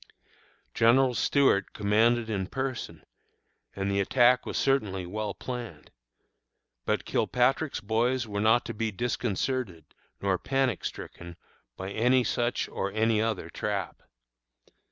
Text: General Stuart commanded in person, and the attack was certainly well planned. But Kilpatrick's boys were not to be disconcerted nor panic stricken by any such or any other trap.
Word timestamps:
General 0.73 1.13
Stuart 1.13 1.73
commanded 1.73 2.27
in 2.27 2.47
person, 2.47 3.03
and 3.75 3.91
the 3.91 3.99
attack 3.99 4.47
was 4.47 4.57
certainly 4.57 5.05
well 5.05 5.35
planned. 5.35 5.91
But 6.85 7.05
Kilpatrick's 7.05 7.81
boys 7.81 8.27
were 8.27 8.41
not 8.41 8.65
to 8.65 8.73
be 8.73 8.89
disconcerted 8.91 9.93
nor 10.19 10.39
panic 10.39 10.83
stricken 10.85 11.37
by 11.77 11.91
any 11.91 12.23
such 12.23 12.67
or 12.67 12.91
any 12.91 13.21
other 13.21 13.47
trap. 13.51 14.01